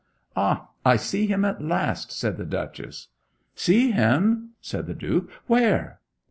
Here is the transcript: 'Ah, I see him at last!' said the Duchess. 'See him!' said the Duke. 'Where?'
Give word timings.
'Ah, 0.35 0.69
I 0.83 0.95
see 0.95 1.27
him 1.27 1.45
at 1.45 1.61
last!' 1.61 2.11
said 2.11 2.37
the 2.37 2.43
Duchess. 2.43 3.09
'See 3.53 3.91
him!' 3.91 4.53
said 4.59 4.87
the 4.87 4.95
Duke. 4.95 5.29
'Where?' 5.45 5.99